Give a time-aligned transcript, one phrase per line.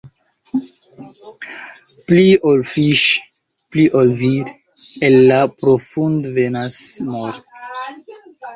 [2.07, 3.03] Pli ol fiŝ',
[3.75, 4.51] pli ol vir',
[5.11, 6.83] el la profund' venas
[7.15, 7.43] mort'.